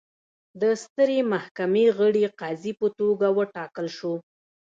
[0.61, 4.13] د سترې محکمې غړي قاضي په توګه وټاکل شو.